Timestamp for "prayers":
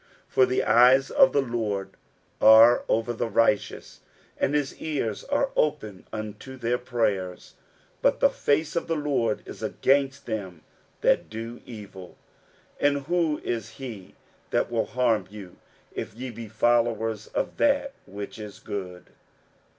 6.79-7.53